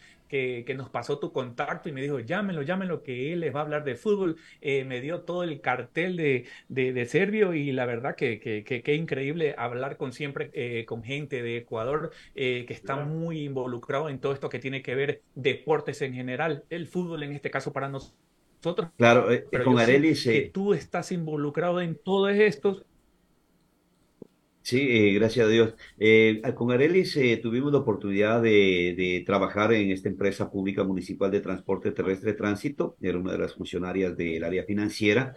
[0.66, 3.64] que, nos pasó tu contacto y me dijo, llámenlo, llámenlo, que él les va a
[3.64, 4.38] hablar de fútbol.
[4.62, 9.54] Eh, me dio todo el cartel de, de, Servio y la verdad que, que, increíble
[9.58, 14.34] hablar con siempre eh, con gente de Ecuador eh, que está muy involucrado en todo
[14.34, 18.90] esto que tiene que ver deportes en general, el fútbol en este caso para nosotros.
[18.98, 19.28] Claro,
[19.64, 20.24] con Arelis.
[20.24, 22.86] Que tú estás involucrado en todos estos
[24.64, 25.74] Sí, eh, gracias a Dios.
[26.00, 31.30] Eh, con Arelis eh, tuvimos la oportunidad de, de, trabajar en esta empresa pública municipal
[31.30, 32.96] de transporte terrestre tránsito.
[33.02, 35.36] Era una de las funcionarias del área financiera,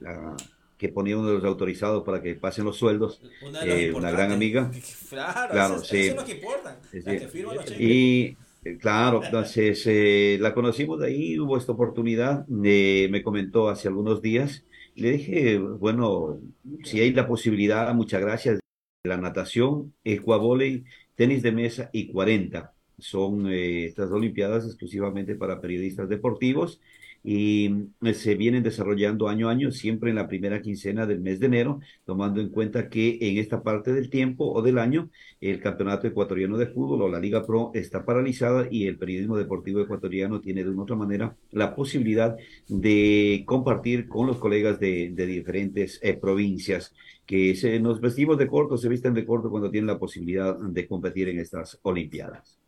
[0.00, 0.36] la,
[0.76, 3.22] que ponía uno de los autorizados para que pasen los sueldos.
[3.40, 3.60] Una,
[3.96, 4.70] una gran amiga.
[5.08, 5.98] Claro, claro eso, sí.
[5.98, 6.78] eso, es lo que importa.
[6.92, 12.46] Sí, y claro, entonces la conocimos de ahí, hubo esta oportunidad.
[12.48, 14.62] me comentó hace algunos días
[15.00, 16.40] le dije, bueno,
[16.84, 18.60] si hay la posibilidad, muchas gracias.
[19.02, 20.84] La natación, ecuavoley,
[21.14, 22.72] tenis de mesa y 40.
[22.98, 26.80] Son eh, estas Olimpiadas exclusivamente para periodistas deportivos
[27.22, 27.70] y
[28.02, 31.46] eh, se vienen desarrollando año a año, siempre en la primera quincena del mes de
[31.46, 36.06] enero, tomando en cuenta que en esta parte del tiempo o del año el Campeonato
[36.06, 40.64] Ecuatoriano de Fútbol o la Liga Pro está paralizada y el periodismo deportivo ecuatoriano tiene
[40.64, 42.36] de una otra manera la posibilidad
[42.68, 46.94] de compartir con los colegas de, de diferentes eh, provincias
[47.26, 50.88] que se, nos vestimos de corto, se visten de corto cuando tienen la posibilidad de
[50.88, 52.58] competir en estas Olimpiadas.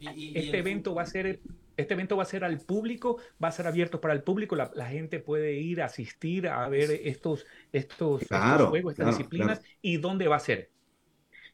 [0.00, 1.40] Este evento va a ser
[1.76, 4.86] este evento va a ser al público, va a ser abierto para el público, la,
[4.86, 8.26] gente puede ir a asistir a ver estos, estos,
[8.68, 10.71] juegos, estas disciplinas, y dónde va a ser.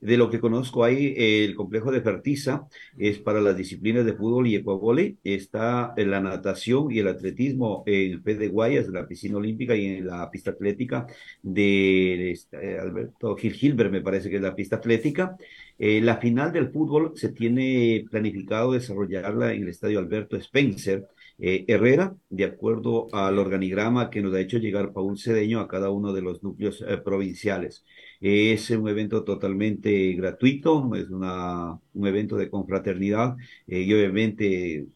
[0.00, 4.46] De lo que conozco ahí, el complejo de Fertiza es para las disciplinas de fútbol
[4.46, 5.16] y ecuavole.
[5.24, 9.38] Está en la natación y el atletismo en el P de Guayas, en la piscina
[9.38, 11.06] olímpica y en la pista atlética
[11.42, 15.37] de este, Alberto Gil Gilbert, me parece que es la pista atlética.
[15.78, 21.08] Eh, la final del fútbol se tiene planificado desarrollarla en el estadio Alberto Spencer
[21.38, 25.90] eh, Herrera, de acuerdo al organigrama que nos ha hecho llegar Paul Cedeño a cada
[25.90, 27.85] uno de los núcleos eh, provinciales.
[28.20, 34.87] Es un evento totalmente gratuito, es una, un evento de confraternidad y obviamente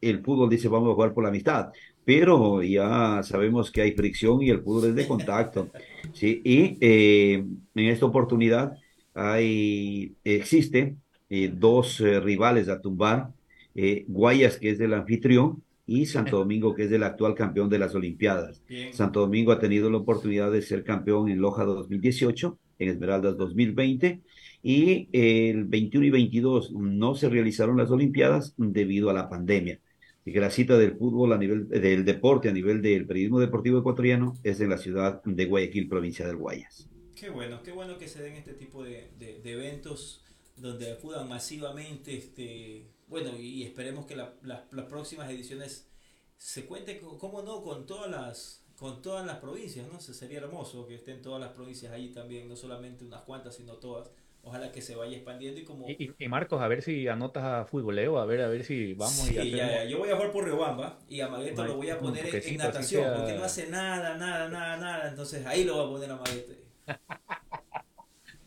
[0.00, 1.72] el fútbol dice vamos a jugar por la amistad,
[2.04, 5.68] pero ya sabemos que hay fricción y el fútbol es de contacto.
[6.12, 6.40] ¿sí?
[6.44, 8.72] Y en esta oportunidad
[9.14, 10.96] hay, existe
[11.30, 13.32] eh, dos eh, rivales a tumbar,
[13.74, 17.78] eh, Guayas, que es del anfitrión, y Santo Domingo, que es el actual campeón de
[17.78, 18.62] las Olimpiadas.
[18.92, 24.22] Santo Domingo ha tenido la oportunidad de ser campeón en Loja 2018, en Esmeraldas 2020,
[24.62, 29.80] y el 21 y 22 no se realizaron las Olimpiadas debido a la pandemia.
[30.24, 33.78] y que la cita del fútbol a nivel del deporte a nivel del periodismo deportivo
[33.80, 36.88] ecuatoriano es en la ciudad de Guayaquil, provincia del Guayas.
[37.14, 40.24] Qué bueno, qué bueno que se den este tipo de, de, de eventos
[40.56, 45.88] donde acudan masivamente, este, bueno, y, esperemos que la, la, las próximas ediciones
[46.36, 50.00] se cuente, cómo no, con todas las con todas las provincias, ¿no?
[50.00, 54.10] Sería hermoso que estén todas las provincias ahí también, no solamente unas cuantas, sino todas.
[54.42, 55.88] Ojalá que se vaya expandiendo y como...
[55.88, 59.14] Y, y Marcos, a ver si anotas a futboleo, a ver, a ver si vamos
[59.14, 61.88] sí, y ya, ya, yo voy a jugar por Riobamba y a Magueto lo voy
[61.88, 63.16] a poner en, en, natación, sea...
[63.16, 66.52] porque no hace nada, nada, nada, nada, entonces ahí lo voy a poner a Magueto.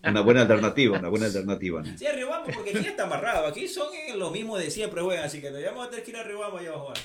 [0.10, 1.82] Una buena alternativa, una buena alternativa.
[1.82, 1.98] ¿no?
[1.98, 5.42] Sí, a Riobamba, porque aquí está amarrado, aquí son los mismos de siempre, juegan, así
[5.42, 6.98] que vamos a tener que ir a Riobamba y a jugar.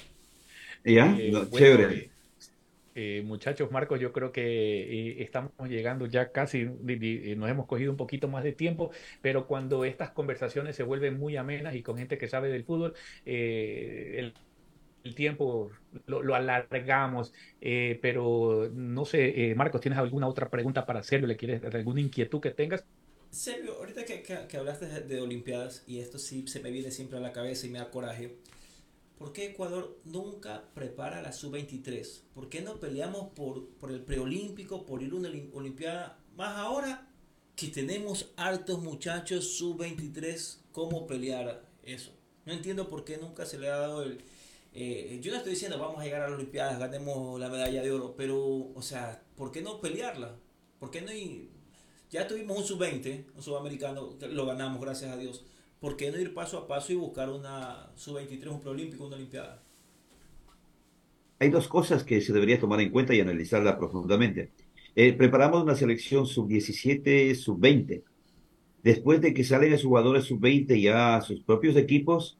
[0.84, 1.16] ¿Ya?
[1.18, 2.12] Eh, no, bueno, chévere.
[2.94, 7.96] Eh, muchachos, Marcos, yo creo que eh, estamos llegando ya casi, nos hemos cogido un
[7.96, 8.90] poquito más de tiempo,
[9.22, 12.94] pero cuando estas conversaciones se vuelven muy amenas y con gente que sabe del fútbol,
[13.24, 14.34] eh, el,
[15.04, 15.70] el, tiempo
[16.06, 21.26] lo, lo alargamos, eh, pero no sé, Marcos, ¿tienes alguna otra pregunta para Sergio?
[21.26, 22.84] ¿Le quieres alguna inquietud que tengas?
[23.30, 26.90] Sergio, ahorita que, que, que hablaste de, de Olimpiadas, y esto sí se me viene
[26.90, 28.36] siempre a la cabeza y me da coraje.
[29.22, 32.22] ¿Por qué Ecuador nunca prepara la sub-23?
[32.34, 36.18] ¿Por qué no peleamos por, por el preolímpico, por ir a una olimpiada?
[36.36, 37.08] Más ahora
[37.54, 42.10] que tenemos altos muchachos sub-23, ¿cómo pelear eso?
[42.44, 44.18] No entiendo por qué nunca se le ha dado el...
[44.74, 47.92] Eh, yo no estoy diciendo vamos a llegar a las olimpiadas, ganemos la medalla de
[47.92, 48.38] oro, pero,
[48.74, 50.36] o sea, ¿por qué no pelearla?
[50.78, 51.50] ¿Por qué no ir?
[52.10, 55.44] Ya tuvimos un sub-20, un sudamericano, lo ganamos, gracias a Dios.
[55.82, 59.60] ¿por qué no ir paso a paso y buscar una sub-23, un preolímpico, una olimpiada?
[61.40, 64.52] Hay dos cosas que se debería tomar en cuenta y analizarla profundamente.
[64.94, 68.04] Eh, preparamos una selección sub-17, sub-20.
[68.84, 72.38] Después de que salen los jugadores sub-20 ya a sus propios equipos,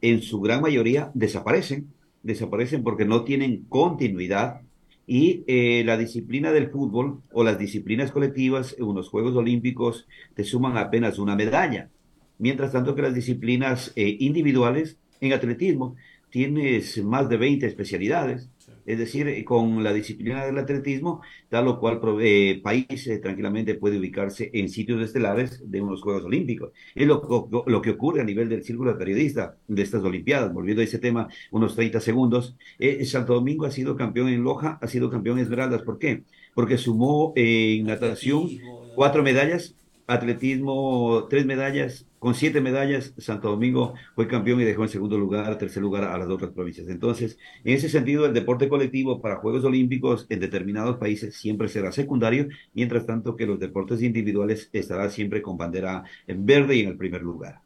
[0.00, 1.88] en su gran mayoría desaparecen.
[2.22, 4.62] Desaparecen porque no tienen continuidad
[5.06, 10.44] y eh, la disciplina del fútbol o las disciplinas colectivas en unos Juegos Olímpicos te
[10.44, 11.90] suman apenas una medalla
[12.38, 15.96] mientras tanto que las disciplinas eh, individuales en atletismo
[16.30, 18.48] tienes más de 20 especialidades,
[18.86, 23.74] es decir, eh, con la disciplina del atletismo, tal lo cual eh, país eh, tranquilamente
[23.74, 26.72] puede ubicarse en sitios estelares de unos Juegos Olímpicos.
[26.94, 30.52] Es lo, lo, lo, que ocurre a nivel del círculo de periodistas de estas Olimpiadas.
[30.52, 34.78] Volviendo a ese tema, unos 30 segundos, eh, Santo Domingo ha sido campeón en Loja,
[34.80, 35.82] ha sido campeón en Esmeraldas.
[35.82, 36.24] ¿Por qué?
[36.54, 38.48] Porque sumó en natación
[38.94, 39.74] cuatro medallas,
[40.06, 45.58] atletismo tres medallas, con siete medallas, Santo Domingo fue campeón y dejó en segundo lugar,
[45.58, 46.88] tercer lugar a las otras provincias.
[46.88, 51.92] Entonces, en ese sentido, el deporte colectivo para Juegos Olímpicos en determinados países siempre será
[51.92, 56.88] secundario, mientras tanto que los deportes individuales estarán siempre con bandera en verde y en
[56.88, 57.60] el primer lugar.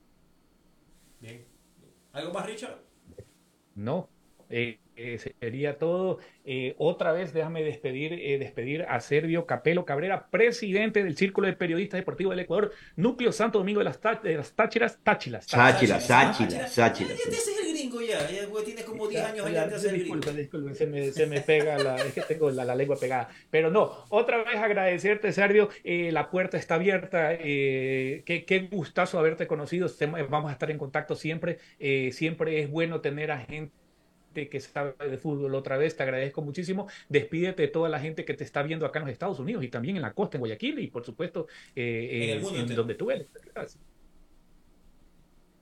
[1.21, 1.45] Bien.
[2.13, 2.79] ¿Algo más, Richard?
[3.75, 4.09] No.
[4.51, 6.19] Eh, eh, sería todo.
[6.45, 11.53] Eh, otra vez déjame despedir, eh, despedir a Servio Capelo Cabrera, presidente del Círculo de
[11.53, 15.47] Periodistas Deportivos del Ecuador, Núcleo Santo Domingo de las, de las Táchiras, Táchilas.
[15.47, 17.19] Táchilas, Táchilas, Táchilas.
[17.19, 20.01] Ya te haces el gringo ya, ya tienes como 10 años allá te haces el
[20.01, 20.33] gringo.
[20.33, 23.29] Disculpen, se me, se me pega, la, es que tengo la, la, lengua pegada.
[23.51, 29.19] Pero no, otra vez agradecerte, Servio, eh, la puerta está abierta, eh, qué, qué, gustazo
[29.19, 29.89] haberte conocido,
[30.29, 33.73] vamos a estar en contacto siempre, eh, siempre es bueno tener a gente
[34.33, 36.89] que sabe de fútbol otra vez, te agradezco muchísimo.
[37.09, 39.69] Despídete de toda la gente que te está viendo acá en los Estados Unidos y
[39.69, 43.29] también en la costa, en Guayaquil y por supuesto eh, en, en donde tú eres.
[43.55, 43.88] Gracias.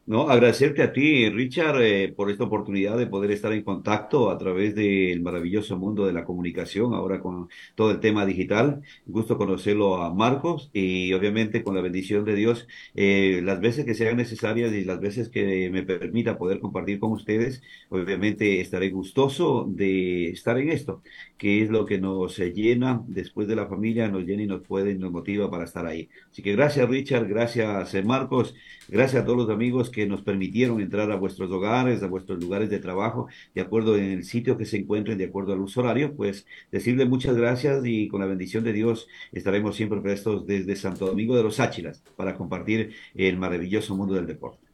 [0.08, 4.38] No, agradecerte a ti, Richard, eh, por esta oportunidad de poder estar en contacto a
[4.38, 8.82] través del maravilloso mundo de la comunicación, ahora con todo el tema digital.
[9.04, 13.94] Gusto conocerlo a Marcos y obviamente con la bendición de Dios, eh, las veces que
[13.94, 19.66] sean necesarias y las veces que me permita poder compartir con ustedes, obviamente estaré gustoso
[19.68, 21.02] de estar en esto,
[21.36, 24.92] que es lo que nos llena después de la familia, nos llena y nos puede
[24.92, 26.08] y nos motiva para estar ahí.
[26.30, 28.54] Así que gracias, Richard, gracias, Marcos,
[28.88, 32.68] gracias a todos los amigos que nos permitieron entrar a vuestros hogares, a vuestros lugares
[32.68, 36.14] de trabajo, de acuerdo en el sitio que se encuentren, de acuerdo al uso horario,
[36.14, 41.06] pues decirle muchas gracias y con la bendición de Dios estaremos siempre prestos desde Santo
[41.06, 44.66] Domingo de los Áchilas para compartir el maravilloso mundo del deporte.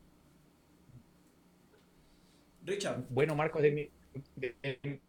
[2.64, 3.04] Richard.
[3.08, 3.88] Bueno, Marcos, de mi,
[4.34, 5.00] de, de,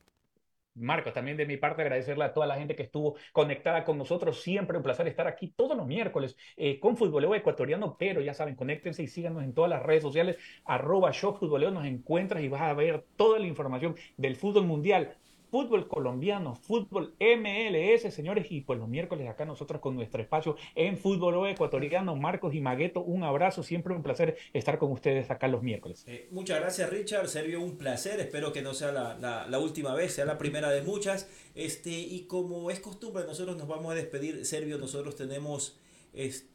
[0.75, 4.41] Marcos, también de mi parte agradecerle a toda la gente que estuvo conectada con nosotros.
[4.41, 8.55] Siempre un placer estar aquí todos los miércoles eh, con Futboleo Ecuatoriano, pero ya saben,
[8.55, 12.73] conéctense y síganos en todas las redes sociales, arroba futboleo, nos encuentras y vas a
[12.73, 15.17] ver toda la información del fútbol mundial,
[15.53, 20.97] fútbol colombiano, fútbol MLS, señores, y pues los miércoles acá nosotros con nuestro espacio en
[20.97, 25.61] fútbol ecuatoriano, Marcos y Magueto, un abrazo, siempre un placer estar con ustedes acá los
[25.61, 26.05] miércoles.
[26.07, 30.13] Eh, muchas gracias Richard, Servio, un placer, espero que no sea la, la, última vez,
[30.13, 34.47] sea la primera de muchas, este, y como es costumbre, nosotros nos vamos a despedir,
[34.47, 35.77] Servio, nosotros tenemos...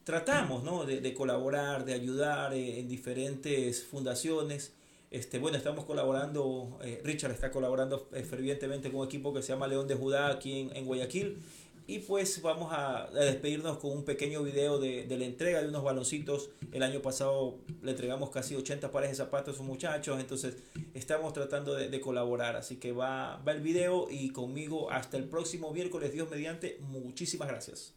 [0.05, 0.85] Tratamos ¿no?
[0.85, 4.73] de, de, colaborar, de ayudar eh, en diferentes fundaciones,
[5.11, 9.53] este, bueno, estamos colaborando, eh, Richard está colaborando eh, fervientemente con un equipo que se
[9.53, 11.39] llama León de Judá aquí en, en Guayaquil.
[11.87, 15.69] Y pues vamos a, a, despedirnos con un pequeño video de, de, la entrega de
[15.69, 16.51] unos baloncitos.
[16.71, 20.21] El año pasado le entregamos casi 80 pares de zapatos a esos muchachos.
[20.21, 20.59] Entonces
[20.93, 22.57] estamos tratando de, de, colaborar.
[22.57, 26.77] Así que va, va el video y conmigo hasta el próximo miércoles, Dios mediante.
[26.83, 27.95] Muchísimas gracias.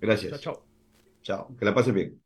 [0.00, 0.40] Gracias.
[0.40, 0.66] Chao, chao.
[1.22, 1.56] Chao.
[1.58, 2.25] Que la pasen bien.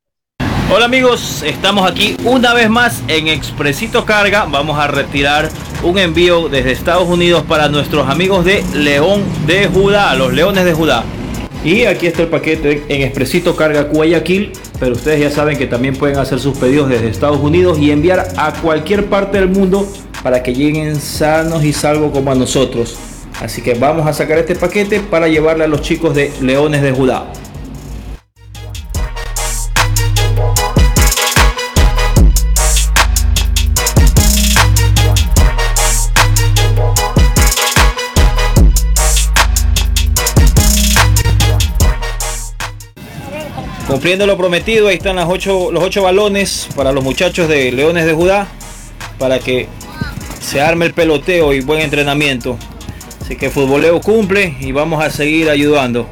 [0.72, 4.44] Hola amigos, estamos aquí una vez más en Expresito Carga.
[4.44, 5.48] Vamos a retirar
[5.82, 10.72] un envío desde Estados Unidos para nuestros amigos de León de Judá, los Leones de
[10.72, 11.02] Judá.
[11.64, 15.96] Y aquí está el paquete en Expresito Carga Guayaquil, pero ustedes ya saben que también
[15.96, 19.88] pueden hacer sus pedidos desde Estados Unidos y enviar a cualquier parte del mundo
[20.22, 22.96] para que lleguen sanos y salvos como a nosotros.
[23.40, 26.92] Así que vamos a sacar este paquete para llevarle a los chicos de Leones de
[26.92, 27.26] Judá.
[44.01, 48.48] Cumpliendo lo prometido, ahí están los ocho balones para los muchachos de Leones de Judá,
[49.18, 49.68] para que
[50.40, 52.57] se arme el peloteo y buen entrenamiento.
[53.20, 56.09] Así que Futboleo cumple y vamos a seguir ayudando.